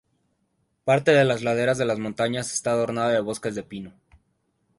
Parte 0.83 1.11
de 1.11 1.23
las 1.25 1.43
laderas 1.43 1.77
de 1.77 1.85
las 1.85 1.99
montañas 1.99 2.51
está 2.51 2.71
adornada 2.71 3.09
de 3.09 3.21
bosques 3.21 3.53
de 3.53 3.61
pino. 3.61 3.93